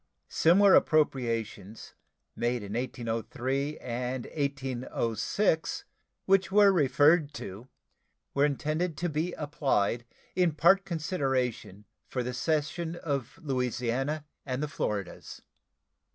Similar 0.29 0.73
appropriations 0.73 1.93
made 2.35 2.63
in 2.63 2.73
1803 2.73 3.77
and 3.77 4.25
1806, 4.35 5.83
which 6.25 6.51
were 6.51 6.71
referred 6.71 7.35
to, 7.35 7.67
were 8.33 8.43
intended 8.43 8.97
to 8.97 9.09
be 9.09 9.33
applied 9.33 10.05
in 10.35 10.53
part 10.53 10.85
consideration 10.85 11.85
for 12.07 12.23
the 12.23 12.33
cession 12.33 12.95
of 12.95 13.37
Louisiana 13.43 14.25
and 14.43 14.63
the 14.63 14.67
Floridas. 14.67 15.43